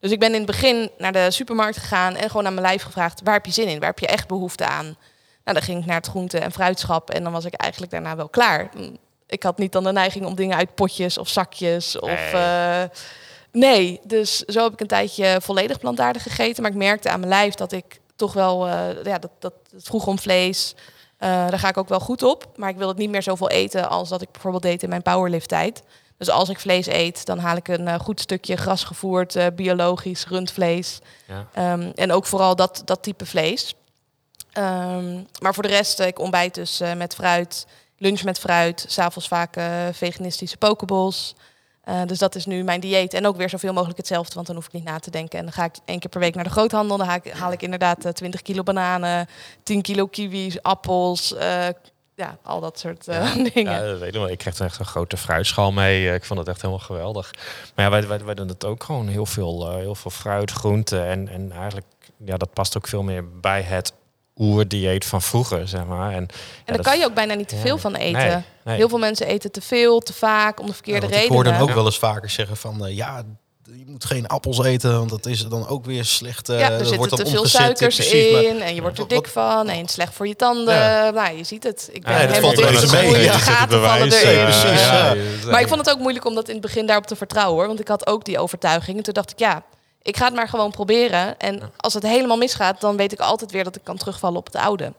[0.00, 2.82] Dus ik ben in het begin naar de supermarkt gegaan en gewoon aan mijn lijf
[2.82, 3.78] gevraagd: waar heb je zin in?
[3.78, 4.84] Waar heb je echt behoefte aan?
[5.44, 8.16] Nou, dan ging ik naar het groente- en fruitschap en dan was ik eigenlijk daarna
[8.16, 8.70] wel klaar.
[9.26, 12.08] Ik had niet dan de neiging om dingen uit potjes of zakjes of.
[12.08, 12.32] Nee.
[12.32, 12.82] eh,
[13.52, 16.62] nee, dus zo heb ik een tijdje volledig plantaardig gegeten.
[16.62, 19.84] Maar ik merkte aan mijn lijf dat ik toch wel, eh, ja, dat, dat het
[19.84, 20.74] vroeg om vlees.
[21.16, 22.46] Eh, daar ga ik ook wel goed op.
[22.56, 25.02] Maar ik wil het niet meer zoveel eten als dat ik bijvoorbeeld deed in mijn
[25.02, 25.82] powerlift tijd.
[26.20, 30.26] Dus als ik vlees eet, dan haal ik een eh, goed stukje grasgevoerd, eh, biologisch
[30.26, 30.98] rundvlees.
[31.26, 31.46] Ja.
[31.52, 33.74] Ehm, en ook vooral dat, dat type vlees.
[34.52, 37.66] Ehm, maar voor de rest, eh, ik ontbijt dus met fruit,
[37.98, 39.56] lunch met fruit, s'avonds vaak
[39.92, 41.34] veganistische pokeballs.
[42.06, 43.14] Dus dat is nu mijn dieet.
[43.14, 45.38] En ook weer zoveel mogelijk hetzelfde, want dan hoef ik niet na te denken.
[45.38, 46.96] En dan ga ik één keer per week naar de groothandel.
[46.96, 49.28] Dan haal ik, haal ik inderdaad eh, 20 kilo bananen,
[49.62, 51.34] 10 kilo kiwis, appels.
[52.20, 53.72] Ja, al dat soort eh, dingen.
[53.72, 54.28] Ja, dat weet ik wel.
[54.28, 56.08] Ik kreeg er echt een grote fruitschaal mee.
[56.08, 57.30] Eh, Ik vond het echt helemaal geweldig.
[57.74, 60.50] Maar ja, wij, wij, wij doen het ook gewoon heel veel, eh, heel veel fruit,
[60.50, 61.04] groenten.
[61.06, 61.86] En, en eigenlijk,
[62.24, 63.92] ja, dat past ook veel meer bij het
[64.36, 66.10] oerdieet van vroeger, zeg maar.
[66.12, 66.28] En,
[66.64, 68.20] En daar kan je ook bijna niet te ja, veel van eten.
[68.28, 68.76] nee, nee.
[68.76, 71.24] Heel veel mensen eten te veel, te vaak, om de verkeerde Ja, redenen.
[71.28, 71.74] Ik hoor dan ook Ja.
[71.74, 73.22] wel eens vaker zeggen van ja,
[73.76, 76.48] je moet geen appels eten, want dat is dan ook weer slecht.
[76.48, 78.96] eh, ja, dat er zitten wordt te veel suikers precies, maar- in en je wordt
[78.98, 80.74] er Wat- dik wat- van en het is slecht voor je tanden.
[80.74, 81.10] Ja.
[81.10, 81.88] Nou, je ziet het.
[81.92, 83.00] Ik ben Ja, dat helemaal valt wel eens mee.
[83.02, 84.38] dichtgegroeid, Ja, de gaten vallen erin.
[84.38, 85.14] eh, precies, ja.
[85.50, 87.66] Maar ik vond het ook moeilijk om dat in het begin daarop te vertrouwen hoor.
[87.66, 88.96] Want ik had ook die overtuiging.
[88.96, 89.62] En toen dacht ik, ja,
[90.02, 91.38] ik ga het maar gewoon proberen.
[91.38, 94.46] En als het helemaal misgaat, dan weet ik altijd weer dat ik kan terugvallen op
[94.46, 94.92] het oude.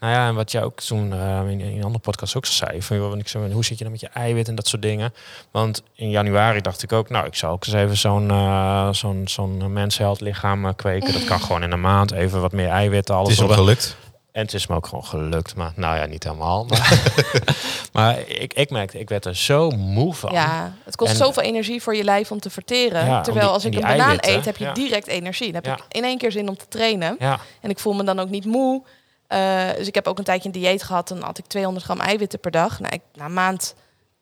[0.00, 2.82] Nou ja, en wat jij ook toen eh, in, in een andere podcast ook zei,
[2.82, 5.14] van joh, ik zei, hoe zit je dan met je eiwit en dat soort dingen?
[5.50, 9.22] Want in januari dacht ik ook, nou, ik zou ook eens even zo'n eh zo'n
[9.28, 11.12] zo'n mensheld lichaam eh, kweken.
[11.12, 13.58] Dat kan gewoon in een maand, even wat meer eiwitten, Het alles is hem erop.
[13.58, 13.96] gelukt.
[14.32, 16.64] En het is me ook gewoon gelukt, maar nou ja, niet helemaal.
[16.64, 17.02] Maar,
[17.92, 20.32] maar ik, ik merkte, ik werd er zo moe van.
[20.32, 23.06] Ja, het kost En- zoveel energie voor je lijf om te verteren.
[23.06, 24.72] Ja, Terwijl die- als ik en een banaan eiwitten, eet, heb je ja.
[24.72, 25.46] direct energie.
[25.52, 25.72] Dan heb Ja.
[25.72, 27.16] ik in één keer zin om te trainen.
[27.18, 28.82] Ja, En ik voel me dan ook niet moe.
[29.28, 31.08] Eh, dus ik heb ook een tijdje een dieet gehad.
[31.08, 32.80] Dan had ik 200 gram eiwitten per dag.
[32.80, 33.74] Nou, ik, na een maand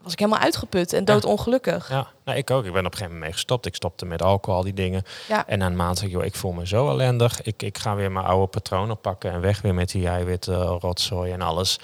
[0.03, 1.89] was ik helemaal uitgeput en doodongelukkig.
[1.89, 2.07] ja.
[2.25, 2.65] Nou, ik ook.
[2.65, 3.67] Ik ben op een gegeven moment mee gestopt.
[3.67, 5.03] Ik stopte met alcohol, al die dingen.
[5.29, 5.47] Ja.
[5.47, 7.43] En na een maand zeg ik, joh, ik voel me zo ellendig.
[7.43, 11.33] Ik, ik ga weer mijn oude patronen pakken en weg weer met die eiwitten, rotzooi
[11.33, 11.79] en alles.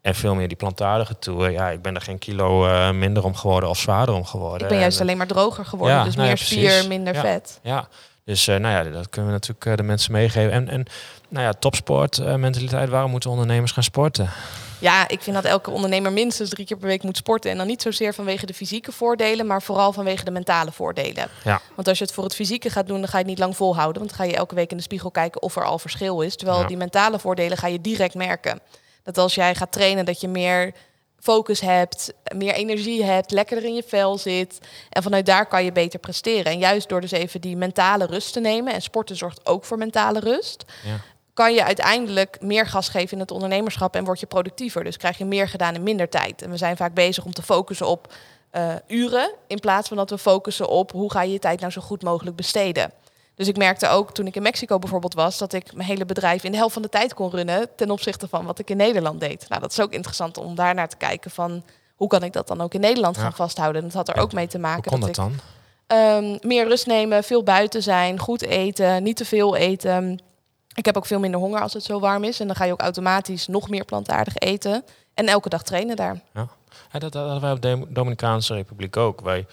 [0.00, 1.50] En veel meer die plantaardige tour.
[1.50, 4.62] Ja, ik ben er geen kilo eh, minder om geworden of zwaarder om geworden.
[4.62, 5.96] Ik ben juist En, alleen maar droger geworden.
[5.96, 7.20] Ja, dus nou ja, meer spier, minder Ja.
[7.20, 7.58] vet.
[7.62, 7.88] Ja,
[8.28, 10.52] dus eh, nou ja, dat kunnen we natuurlijk eh, de mensen meegeven.
[10.52, 10.86] En, en
[11.28, 12.88] nou ja, topsport, eh, mentaliteit.
[12.88, 14.30] Waarom moeten ondernemers gaan sporten?
[14.78, 17.50] Ja, ik vind dat elke ondernemer minstens drie keer per week moet sporten.
[17.50, 21.28] En dan niet zozeer vanwege de fysieke voordelen, maar vooral vanwege de mentale voordelen.
[21.44, 21.60] Ja.
[21.74, 23.56] Want als je het voor het fysieke gaat doen, dan ga je het niet lang
[23.56, 23.98] volhouden.
[24.02, 26.36] Want dan ga je elke week in de spiegel kijken of er al verschil is.
[26.36, 26.66] Terwijl Ja.
[26.66, 28.60] die mentale voordelen ga je direct merken.
[29.02, 30.72] Dat als jij gaat trainen, dat je meer
[31.20, 34.58] focus hebt, meer energie hebt, lekkerder in je vel zit.
[34.90, 36.52] En vanuit daar kan je beter presteren.
[36.52, 39.78] En juist door dus even die mentale rust te nemen, en sporten zorgt ook voor
[39.78, 40.96] mentale rust, Ja.
[41.34, 44.84] kan je uiteindelijk meer gas geven in het ondernemerschap en word je productiever.
[44.84, 46.42] Dus krijg je meer gedaan in minder tijd.
[46.42, 48.12] En we zijn vaak bezig om te focussen op
[48.50, 51.72] eh, uren, in plaats van dat we focussen op hoe ga je je tijd nou
[51.72, 52.92] zo goed mogelijk besteden.
[53.38, 56.44] Dus ik merkte ook toen ik in Mexico bijvoorbeeld was, dat ik mijn hele bedrijf
[56.44, 59.20] in de helft van de tijd kon runnen ten opzichte van wat ik in Nederland
[59.20, 59.48] deed.
[59.48, 62.48] Nou, dat is ook interessant om daar naar te kijken van hoe kan ik dat
[62.48, 63.22] dan ook in Nederland Ja.
[63.22, 63.82] gaan vasthouden.
[63.82, 65.40] En dat had er Ja, ook mee te Hoe maken kon dat dat ik dan?
[65.86, 70.18] Ehm, meer rust nemen, veel buiten zijn, goed eten, niet te veel eten.
[70.74, 72.40] Ik heb ook veel minder honger als het zo warm is.
[72.40, 74.84] En dan ga je ook automatisch nog meer plantaardig eten.
[75.14, 76.20] En elke dag trainen daar.
[76.34, 76.48] Ja,
[76.98, 79.20] dat, dat hadden wij op de Dominicaanse Republiek ook.
[79.20, 79.46] Wij,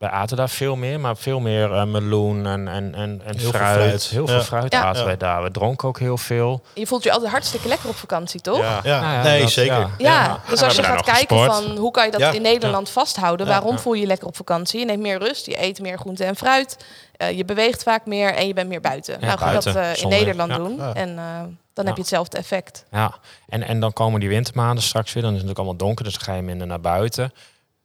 [0.00, 3.72] wij aten daar veel meer, maar veel meer eh, meloen en, en, en, en fruit.
[3.74, 4.02] fruit.
[4.04, 4.42] Heel veel Ja.
[4.42, 4.82] fruit Ja.
[4.84, 5.06] aten Ja.
[5.06, 5.42] wij daar.
[5.42, 6.62] We dronken ook heel veel.
[6.74, 8.58] Je voelt je altijd hartstikke lekker op vakantie, toch?
[8.58, 9.88] Ja, Ja, Nou nee, dat- zeker.
[9.98, 10.40] ja.
[10.48, 11.64] Dus we als je gaat kijken gesport.
[11.64, 13.78] van hoe kan je dat Ja, in Nederland vasthouden, waarom ja.
[13.78, 14.78] voel je je lekker op vakantie?
[14.80, 16.76] Je neemt meer rust, je eet meer groente en fruit,
[17.16, 19.16] eh, je beweegt vaak meer en je bent meer buiten.
[19.20, 20.56] Ja, nou, ga dat eh, in Nederland ja.
[20.56, 20.94] doen Ja.
[20.94, 21.24] en eh,
[21.74, 21.84] dan Ja.
[21.84, 22.84] heb je hetzelfde effect.
[22.90, 23.14] Ja,
[23.48, 25.22] en, en dan komen die wintermaanden straks weer.
[25.22, 27.32] Dan is het natuurlijk allemaal donker, dus dan ga je minder naar buiten.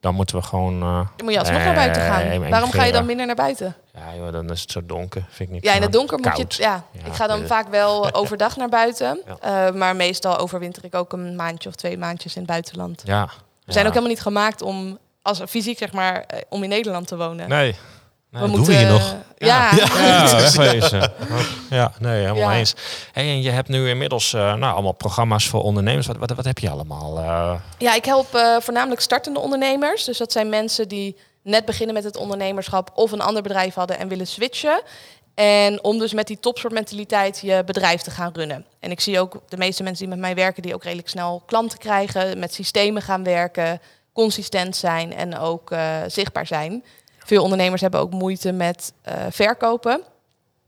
[0.06, 0.82] Dan moeten we gewoon...
[0.82, 2.50] eh, Dan moet je alsnog naar buiten gaan.
[2.50, 3.76] Waarom ga je dan minder naar buiten?
[3.94, 5.26] Ja, joh, dan is het zo donker.
[5.30, 6.63] Vind ik niet Ja, in het donker moet je...
[6.63, 9.22] Ja, Ja, ik ga dan weet vaak wel overdag naar buiten.
[9.41, 9.68] Ja.
[9.68, 13.02] eh, maar meestal overwinter ik ook een maandje of twee maandjes in het buitenland.
[13.06, 13.30] Ja.
[13.65, 17.08] We zijn ook helemaal niet gemaakt om, als fysiek zeg maar, eh, om in Nederland
[17.08, 17.50] te wonen.
[17.50, 17.76] Nee.
[18.41, 18.56] We Nee.
[18.56, 19.15] doen we hier nog?
[19.38, 21.12] Ja, Ja, wegwezen.
[21.69, 22.58] Ja, nee, helemaal Ja.
[22.58, 22.74] eens.
[23.12, 26.08] Hey, en je hebt nu inmiddels eh, nou, allemaal programma's voor ondernemers.
[26.08, 27.17] Wat, wat, wat heb je allemaal?
[27.17, 27.54] eh?
[27.78, 30.04] Ja, ik help eh, voornamelijk startende ondernemers.
[30.04, 34.00] Dus dat zijn mensen die net beginnen met het ondernemerschap of een ander bedrijf hadden
[34.00, 34.82] en willen switchen.
[35.36, 38.65] En om dus met die topsportmentaliteit je bedrijf te gaan runnen.
[38.80, 41.43] En ik zie ook de meeste mensen die met mij werken, die ook redelijk snel
[41.45, 43.82] klanten krijgen, met systemen gaan werken,
[44.13, 46.84] consistent zijn en ook eh, zichtbaar zijn.
[47.25, 50.01] Veel ondernemers hebben ook moeite met eh, verkopen.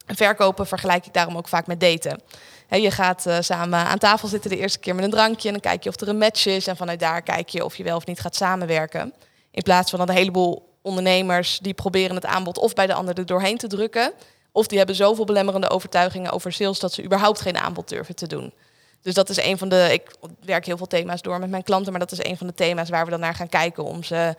[0.05, 2.21] En verkopen vergelijk ik daarom ook vaak met daten.
[2.69, 5.61] Je gaat eh, samen aan tafel zitten de eerste keer met een drankje en dan
[5.61, 6.67] kijk je of er een match is.
[6.67, 9.13] En vanuit daar kijk je of je wel of niet gaat samenwerken.
[9.51, 13.17] In plaats van dat een heleboel ondernemers die proberen het aanbod of bij de ander
[13.17, 14.11] er doorheen te drukken.
[14.51, 18.27] Of die hebben zoveel belemmerende overtuigingen over sales dat ze überhaupt geen aanbod durven te
[18.27, 18.53] doen.
[19.01, 19.89] Dus dat is een van de.
[19.91, 20.15] Ik
[20.45, 22.89] werk heel veel thema's door met mijn klanten, maar dat is een van de thema's
[22.89, 24.35] waar we dan naar gaan kijken om ze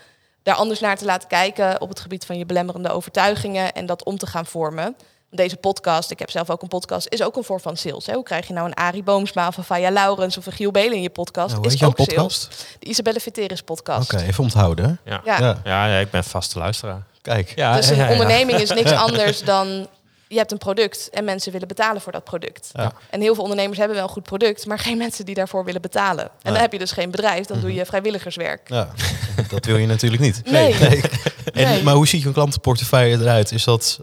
[0.49, 4.05] daar anders naar te laten kijken op het gebied van je belemmerende overtuigingen en dat
[4.05, 4.97] om te gaan vormen.
[5.31, 8.07] Deze podcast, ik heb zelf ook een podcast, is ook een vorm van sales.
[8.07, 8.15] Hè?
[8.15, 10.93] Hoe krijg je nou een Arie Boomsma of een Faya Laurens of een Giel Belen
[10.93, 11.55] in je podcast?
[11.55, 12.07] Nou, is ook sales.
[12.07, 12.67] podcast?
[12.79, 14.13] De Isabelle Viteris podcast.
[14.13, 15.01] Oké, even onthouden.
[15.05, 15.21] Ja.
[15.25, 15.39] Ja.
[15.41, 15.61] Ja.
[15.65, 17.03] Ja, ja, ik ben vaste luisteraar.
[17.23, 17.53] Kijk.
[17.57, 18.13] Ja, Dus een ja, ja.
[18.13, 19.87] onderneming is niks anders dan
[20.29, 22.71] je hebt een product en mensen willen betalen voor dat product.
[22.73, 22.93] Ja.
[23.11, 25.81] En heel veel ondernemers hebben wel een goed product, maar geen mensen die daarvoor willen
[25.81, 26.25] betalen.
[26.25, 26.53] En Nee.
[26.53, 27.67] dan heb je dus geen bedrijf, dan Mhm.
[27.67, 28.69] doe je vrijwilligerswerk.
[28.69, 28.89] Ja,
[29.49, 30.43] dat wil je natuurlijk niet.
[30.45, 30.75] Nee.
[30.75, 31.83] En, Nee.
[31.83, 33.53] Maar hoe ziet je klantenportefeuille eruit?
[33.53, 33.99] Is dat,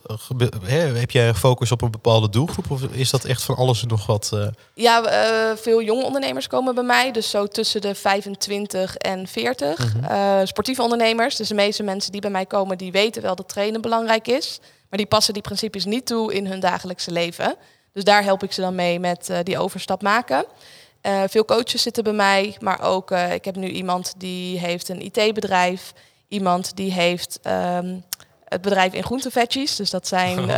[0.67, 2.71] eh, heb jij een focus op een bepaalde doelgroep?
[2.71, 4.29] Of is dat echt van alles en nog wat?
[4.33, 9.27] eh, Ja, eh, veel jonge ondernemers komen bij mij, dus zo tussen de 25 en
[9.27, 9.93] 40.
[9.95, 10.03] Mhm.
[10.03, 13.49] Eh, sportieve ondernemers, dus de meeste mensen die bij mij komen, die weten wel dat
[13.49, 17.55] trainen belangrijk is, maar die passen die principes niet toe in hun dagelijkse leven.
[17.95, 20.45] Dus daar help ik ze dan mee met eh, die overstap maken.
[21.01, 24.89] Eh, veel coaches zitten bij mij, maar ook eh, ik heb nu iemand die heeft
[24.89, 25.93] een IT-bedrijf,
[26.27, 27.95] iemand die heeft ehm,
[28.45, 30.49] het bedrijf in groenteveggies, dus dat zijn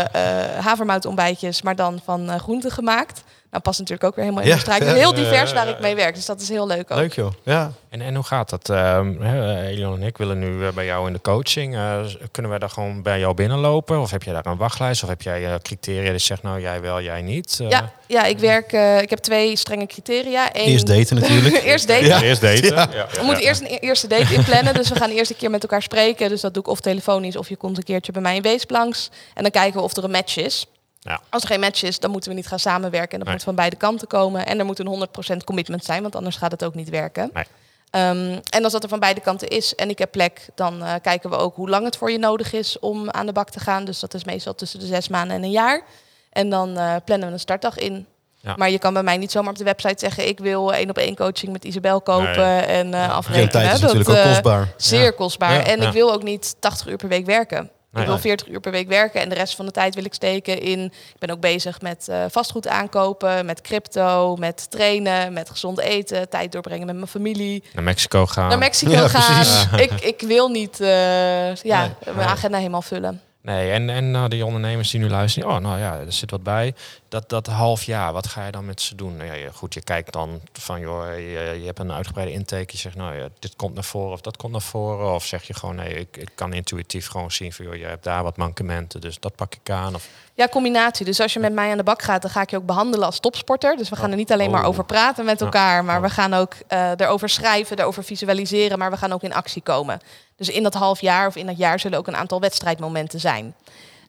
[0.68, 3.22] havermoutontbijtjes, maar dan van groenten gemaakt.
[3.56, 4.78] Nou, past natuurlijk ook weer helemaal in Ja.
[4.78, 4.84] de.
[4.84, 6.98] Dus heel divers waar ik mee werk, dus dat is heel leuk ook.
[6.98, 7.32] Leuk joh.
[7.42, 7.72] Ja.
[7.88, 8.68] En, en hoe gaat dat?
[8.70, 11.74] Ehm, hè, Elion en ik willen nu bij jou in de coaching.
[11.74, 11.98] Eh,
[12.30, 14.00] kunnen wij daar gewoon bij jou binnenlopen?
[14.00, 15.02] Of heb jij daar een wachtlijst?
[15.02, 17.58] Of heb jij eh, criteria die zegt, nou jij wel, jij niet?
[17.60, 18.72] Eh, Ja, ja, ik werk.
[18.72, 20.48] eh, ik heb twee strenge criteria.
[20.52, 21.62] Eén, Eerst daten natuurlijk.
[21.64, 22.06] Eerst daten.
[22.06, 22.22] Ja.
[22.22, 22.74] Eerst daten.
[22.74, 22.86] Ja.
[23.12, 24.74] We moeten eerst een e- eerste date inplannen.
[24.74, 26.28] Dus we gaan eerst een keer met elkaar spreken.
[26.28, 28.70] Dus dat doe ik of telefonisch of je komt een keertje bij mij in Weesp
[28.70, 29.10] langs.
[29.34, 30.66] En dan kijken we of er een match is.
[31.06, 31.20] Ja.
[31.30, 33.10] Als er geen match is, dan moeten we niet gaan samenwerken.
[33.12, 33.34] En dat Nee.
[33.36, 34.46] moet van beide kanten komen.
[34.46, 37.30] En er moet een 100% commitment zijn, want anders gaat het ook niet werken.
[37.32, 37.44] Nee.
[37.90, 40.94] Ehm, en als dat er van beide kanten is en ik heb plek, dan eh,
[41.02, 43.60] kijken we ook hoe lang het voor je nodig is om aan de bak te
[43.60, 43.84] gaan.
[43.84, 45.82] Dus dat is meestal tussen de zes maanden en een jaar.
[46.30, 48.06] En dan eh, plannen we een startdag in.
[48.40, 48.54] Ja.
[48.56, 50.98] Maar je kan bij mij niet zomaar op de website zeggen: ik wil één op
[50.98, 52.60] één coaching met Isabel kopen Nee.
[52.60, 53.06] en eh Ja.
[53.06, 53.50] afrekenen.
[53.50, 54.68] Tijd is Dat, natuurlijk ook kostbaar.
[54.76, 55.10] Zeer Ja.
[55.10, 55.52] kostbaar.
[55.54, 55.64] Ja.
[55.64, 55.86] En Ja.
[55.86, 57.70] ik wil ook niet 80 uur per week werken.
[57.96, 58.04] Nee.
[58.04, 60.14] ik wil 40 uur per week werken en de rest van de tijd wil ik
[60.14, 60.84] steken in.
[60.84, 66.28] Ik ben ook bezig met eh, vastgoed aankopen, met crypto, met trainen, met gezond eten,
[66.28, 67.64] tijd doorbrengen met mijn familie.
[67.74, 68.48] Naar Mexico gaan.
[68.48, 69.34] Naar Mexico Ja, gaan.
[69.34, 69.66] precies.
[69.92, 71.90] Ik, ik wil niet eh, ja, Nee.
[72.04, 72.26] mijn Nee.
[72.26, 73.20] agenda helemaal vullen.
[73.46, 76.42] Nee, en, en nou, die ondernemers die nu luisteren, oh, nou ja, er zit wat
[76.42, 76.74] bij.
[77.08, 79.16] Dat, dat half jaar, wat ga je dan met ze doen?
[79.16, 82.66] Nou ja, goed, je kijkt dan van, joh, je, je hebt een uitgebreide intake.
[82.72, 85.14] Je zegt, nou ja, dit komt naar voren of dat komt naar voren.
[85.14, 88.04] Of zeg je gewoon, nee, ik, ik kan intuïtief gewoon zien van, joh, je hebt
[88.04, 89.94] daar wat mankementen, dus dat pak ik aan.
[89.94, 91.04] Of, Ja, combinatie.
[91.04, 93.06] Dus als je met mij aan de bak gaat, dan ga ik je ook behandelen
[93.06, 93.76] als topsporter.
[93.76, 94.68] Dus we gaan er niet alleen maar Oh.
[94.68, 98.96] over praten met elkaar, maar we gaan ook eh, erover schrijven, erover visualiseren, maar we
[98.96, 100.00] gaan ook in actie komen.
[100.36, 103.54] Dus in dat half jaar of in dat jaar zullen ook een aantal wedstrijdmomenten zijn.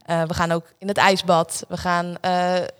[0.05, 2.15] Eh, we gaan ook in het ijsbad, we gaan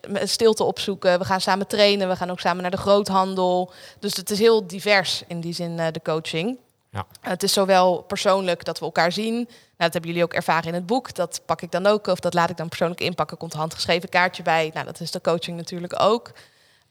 [0.08, 3.72] met stilte opzoeken, we gaan samen trainen, we gaan ook samen naar de groothandel.
[4.00, 6.58] Dus het is heel divers in die zin, de coaching.
[6.92, 7.06] Ja.
[7.22, 9.50] Het is zowel persoonlijk dat we elkaar zien.
[9.78, 11.14] Nou, dat hebben jullie ook ervaren in het boek.
[11.14, 13.38] Dat pak ik dan ook, of dat laat ik dan persoonlijk inpakken.
[13.38, 14.72] Komt een handgeschreven kaartje bij.
[14.74, 16.32] Nou, dat is de coaching natuurlijk ook.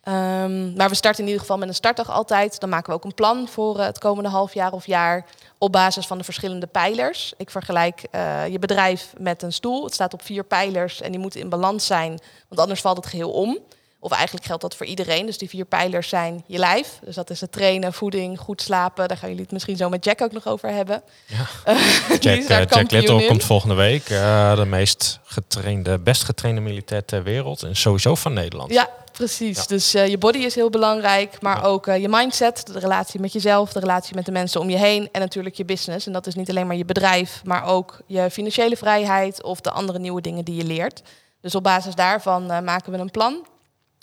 [0.07, 2.61] Ehm, maar we starten in ieder geval met een startdag altijd.
[2.61, 5.25] Dan maken we ook een plan voor eh, het komende half jaar of jaar
[5.59, 7.33] op basis van de verschillende pijlers.
[7.37, 9.85] Ik vergelijk eh, je bedrijf met een stoel.
[9.85, 12.19] Het staat op vier pijlers en die moeten in balans zijn,
[12.49, 13.59] want anders valt het geheel om.
[14.07, 15.27] Of eigenlijk geldt dat voor iedereen.
[15.27, 16.99] Dus die vier pijlers zijn je lijf.
[17.05, 19.09] Dus dat is het trainen, voeding, goed slapen.
[19.09, 21.03] Daar gaan jullie het misschien zo met Jack ook nog over hebben.
[21.27, 21.47] Ja.
[22.21, 24.11] Jack, uh, Jack Little komt volgende week.
[24.11, 27.63] Uh, de meest getrainde, best getrainde militair ter wereld.
[27.63, 28.73] En sowieso van Nederland.
[28.73, 29.57] Ja, precies.
[29.57, 29.65] Ja.
[29.67, 31.41] Dus uh, je body is heel belangrijk.
[31.41, 31.63] Maar ja.
[31.63, 35.09] ook je mindset, de relatie met jezelf, de relatie met de mensen om je heen.
[35.13, 36.07] En natuurlijk je business.
[36.07, 39.71] En dat is niet alleen maar je bedrijf, maar ook je financiële vrijheid of de
[39.71, 41.03] andere nieuwe dingen die je leert.
[41.41, 43.47] Dus op basis daarvan maken we een plan.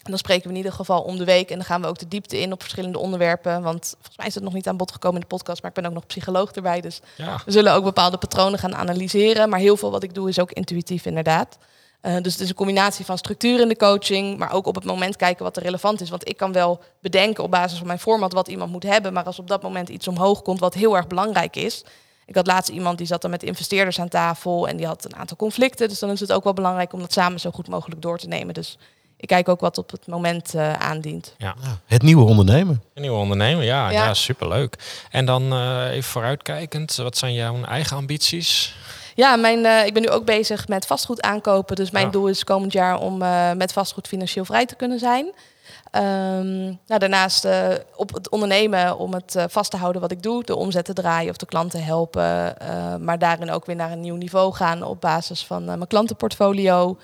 [0.04, 2.00] En dan spreken we in ieder geval om de week en dan gaan we ook
[2.00, 3.62] de diepte in op verschillende onderwerpen.
[3.62, 5.82] Want volgens mij is het nog niet aan bod gekomen in de podcast, maar ik
[5.82, 6.82] ben ook nog psycholoog erbij.
[6.82, 7.42] Dus ja.
[7.46, 9.50] we zullen ook bepaalde patronen gaan analyseren.
[9.50, 11.58] Maar heel veel wat ik doe is ook intuïtief inderdaad.
[12.02, 14.84] Uh, dus het is een combinatie van structuur in de coaching, maar ook op het
[14.84, 16.10] moment kijken wat er relevant is.
[16.10, 19.24] Want ik kan wel bedenken op basis van mijn format wat iemand moet hebben, maar
[19.24, 21.84] als op dat moment iets omhoog komt wat heel erg belangrijk is.
[22.26, 25.16] Ik had laatst iemand die zat dan met investeerders aan tafel en die had een
[25.16, 25.88] aantal conflicten.
[25.88, 28.28] Dus dan is het ook wel belangrijk om dat samen zo goed mogelijk door te
[28.28, 28.54] nemen.
[28.54, 28.78] Dus
[29.24, 31.36] ik kijk ook wat op het moment uh, aandient.
[31.38, 31.56] Ja.
[31.86, 32.84] Het nieuwe ondernemen.
[32.94, 34.06] Het nieuwe ondernemen, ja, ja.
[34.06, 34.78] ja superleuk.
[35.10, 38.76] En dan uh, even vooruitkijkend, wat zijn jouw eigen ambities?
[39.16, 41.76] Ja, mijn, uh, ik ben nu ook bezig met vastgoed aankopen.
[41.76, 42.12] Dus mijn ja.
[42.12, 43.18] doel is komend jaar om
[43.58, 45.26] met vastgoed financieel vrij te kunnen zijn.
[45.26, 47.48] Um, nou, daarnaast
[47.96, 50.44] op het ondernemen om het vast te houden wat ik doe.
[50.44, 52.56] De omzet te draaien of de klanten helpen.
[53.00, 56.98] maar daarin ook weer naar een nieuw niveau gaan op basis van mijn klantenportfolio.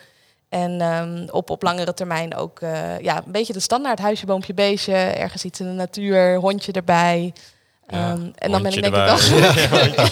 [0.49, 4.53] En um, op, op langere termijn ook uh, ja, een beetje de standaard huisje, boompje,
[4.53, 4.93] beestje.
[4.93, 7.33] Ergens iets in de natuur, hondje erbij.
[7.87, 9.39] Ja, um, en dan ben ik denk ik wel...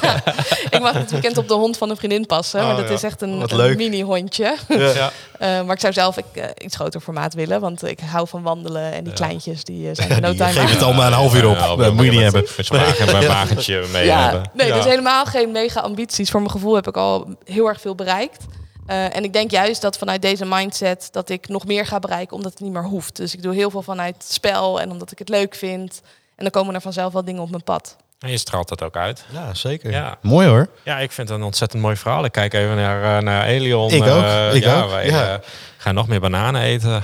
[0.01, 0.21] ja,
[0.69, 2.59] ik mag het weekend op de hond van een vriendin passen.
[2.59, 2.93] Oh, maar dat ja.
[2.93, 3.37] is echt een,
[3.75, 4.55] mini-hondje.
[4.67, 5.11] Ja.
[5.41, 7.59] Uh, maar ik zou zelf ik, uh, iets groter formaat willen.
[7.59, 8.93] Want ik hou van wandelen.
[8.93, 11.35] En die kleintjes die uh, zijn er no time geef het al na een half
[11.35, 11.77] uur op.
[11.77, 12.45] Dat moet je niet hebben.
[12.57, 14.49] Met zo'n wagen, een wagentje mee Ja, hebben.
[14.53, 14.75] nee, Ja.
[14.75, 16.29] dus helemaal geen mega ambities.
[16.29, 18.45] Voor mijn gevoel heb ik al heel erg veel bereikt.
[18.89, 22.35] Uh, en ik denk juist dat vanuit deze mindset dat ik nog meer ga bereiken
[22.35, 23.15] omdat het niet meer hoeft.
[23.15, 26.01] Dus ik doe heel veel vanuit spel en omdat ik het leuk vind.
[26.35, 27.95] En dan komen er vanzelf wel dingen op mijn pad.
[28.19, 29.25] En je straalt dat ook uit.
[29.33, 29.91] Ja, zeker.
[29.91, 30.17] Ja.
[30.21, 30.67] Mooi hoor.
[30.83, 32.25] Ja, ik vind het een ontzettend mooi verhaal.
[32.25, 33.91] Ik kijk even naar, eh, naar Elion.
[33.91, 35.27] Ik ook, Eh, ik ja, ook, Wij ja.
[35.33, 35.39] eh,
[35.77, 37.03] gaan nog meer bananen eten.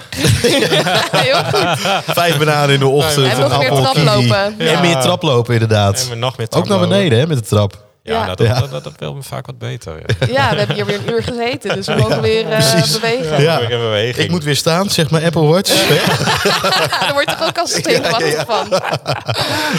[1.12, 1.80] heel goed.
[2.16, 3.28] Vijf bananen in de ochtend.
[3.28, 4.60] En nog meer traplopen.
[4.60, 4.82] En Ja.
[4.82, 6.02] meer traplopen inderdaad.
[6.04, 6.90] En we nog meer Ook naar traplopen.
[6.90, 7.83] beneden hè, met de trap.
[8.06, 8.24] Ja, Ja.
[8.26, 8.60] nou, dat, Ja.
[8.60, 9.94] Dat, dat, dat wil me vaak wat beter.
[10.20, 10.28] Ja.
[10.28, 11.76] Ja, we hebben hier weer een uur gezeten.
[11.76, 13.00] Dus we mogen weer uh, precies.
[13.00, 13.42] bewegen.
[13.42, 13.68] Ja.
[13.68, 14.18] Beweging.
[14.26, 15.72] Ik moet weer staan, zeg maar Apple Watch.
[17.00, 18.68] Daar word je toch ook als zenuwachtig van.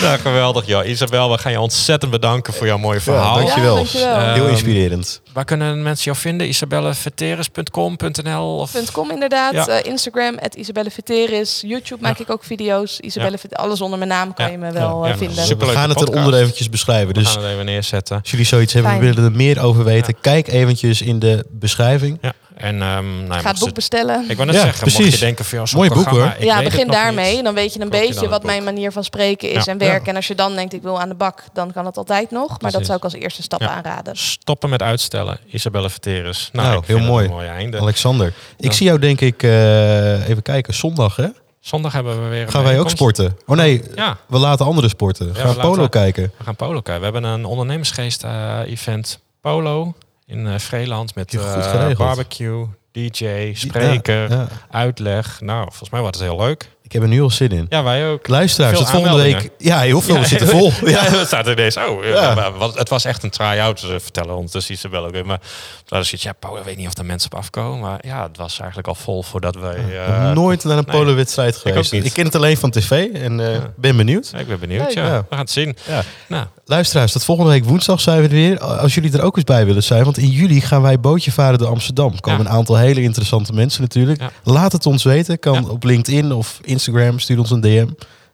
[0.01, 0.67] Ja, geweldig.
[0.67, 3.39] Ja, Isabel, we gaan je ontzettend bedanken voor jouw mooie verhaal.
[3.39, 3.71] Ja, dankjewel.
[3.77, 4.17] Ja, dankjewel.
[4.17, 5.21] Eh, Heel inspirerend.
[5.35, 6.49] Waar kunnen mensen jou vinden?
[6.49, 9.53] isabelleveteris.com.nl of .com inderdaad.
[9.53, 9.67] Ja.
[9.69, 11.63] Eh, Instagram, at Isabelle Veteris.
[11.67, 13.01] YouTube maak ik ook video's.
[13.01, 14.53] Isabelle Alles onder mijn naam kan Ja.
[14.53, 15.13] je me wel Ja.
[15.13, 15.45] eh, vinden.
[15.45, 15.67] Super.
[15.67, 17.07] We gaan het eronder eventjes beschrijven.
[17.07, 18.21] We Dus gaan het even neerzetten.
[18.21, 19.05] als jullie zoiets hebben, Fijn.
[19.05, 20.15] willen er meer over weten.
[20.21, 22.21] Kijk eventjes in de beschrijving.
[22.55, 24.25] En, ehm nou, Ga het boek het- bestellen.
[24.29, 26.87] ik wou net Ja, zeggen, mocht je denken van jou zo'n Mooi boek, ja, begin
[26.87, 27.43] daarmee.
[27.43, 29.73] Dan weet je een je beetje wat mijn manier van spreken is Ja.
[29.73, 30.03] en werken.
[30.05, 30.09] Ja.
[30.11, 32.61] En als je dan denkt, ik wil aan de bak, dan kan het altijd nog.
[32.61, 33.69] Maar dat zou ik als eerste stap Ja.
[33.69, 34.17] aanraden.
[34.17, 35.39] Stoppen met uitstellen.
[35.47, 36.49] Isabelle Veteris.
[36.53, 37.25] Nou, Nou, heel mooi.
[37.25, 37.79] een mooi einde.
[37.81, 38.33] Alexander.
[38.59, 38.73] Ik Ja.
[38.73, 41.27] zie jou denk ik, eh, even kijken, zondag hè?
[41.61, 43.37] Zondag hebben we weer een Gaan wij ook sporten?
[43.47, 45.33] Oh nee, Ja, we laten anderen sporten.
[45.33, 46.33] we Gaan we polo laten- kijken.
[46.39, 46.99] we gaan polo kijken.
[46.99, 49.95] We hebben een ondernemersgeest-event polo
[50.27, 54.49] in eh Vreeland met eh, barbecue, DJ, spreker, Ja, ja.
[54.71, 55.41] uitleg.
[55.41, 56.71] Nou, volgens mij wordt het heel leuk.
[56.85, 57.67] Ik heb er nu al zin in.
[57.69, 58.29] Ja, wij ook.
[58.29, 59.51] Luisteraars, Veel het volgende week...
[59.59, 60.15] Ja, heel veel.
[60.15, 60.73] Ja, we zitten vol.
[60.85, 60.99] Ja, Ja.
[60.99, 61.77] het staat ineens.
[61.77, 62.11] Oh, ja.
[62.11, 62.35] Ja.
[62.35, 63.81] maar wat- het was echt een try-out.
[63.81, 65.27] Ze vertellen ondertussen Isabel ook weer.
[65.27, 65.41] Maar
[65.85, 67.81] toen zoiets, ja, Paul, ik weet niet of er mensen op afkomen.
[67.81, 69.77] Maar ja, het was eigenlijk al vol voordat wij...
[70.07, 70.97] Ben nooit naar een nee.
[70.97, 71.95] polowedstrijd geweest.
[71.95, 74.33] ook Ik, ken het alleen van tv en eh, ben benieuwd.
[74.39, 75.19] ik ben benieuwd, ja.
[75.19, 75.77] We gaan het zien.
[75.89, 76.03] Ja.
[76.29, 78.59] Nou, Luisteraars, tot volgende week woensdag zijn we er weer.
[78.61, 80.05] Als jullie er ook eens bij willen zijn.
[80.05, 82.13] Want in juli gaan wij bootje varen door Amsterdam.
[82.13, 84.23] Er komen een aantal hele interessante mensen natuurlijk.
[84.43, 85.39] Laat het ons weten.
[85.39, 87.19] Kan op LinkedIn of Instagram.
[87.19, 87.87] Stuur ons een DM.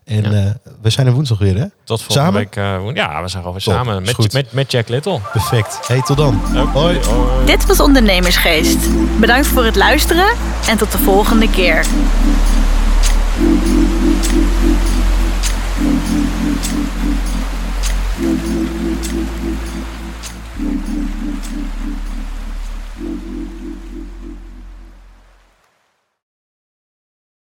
[0.05, 0.31] En Ja.
[0.31, 0.51] eh,
[0.83, 1.65] we zijn er woensdag weer hè?
[1.85, 2.41] tot volgende Samen?
[2.41, 2.57] week.
[2.57, 5.19] eh, ja, we zijn gewoon weer Top, samen met, met, met Jack Little.
[5.33, 5.79] Perfect.
[5.87, 6.35] Hey, tot dan.
[6.73, 6.99] Hoi.
[7.47, 8.79] Dit was Ondernemersgeest.
[9.21, 10.33] Bedankt voor het luisteren
[10.69, 11.85] en tot de volgende keer.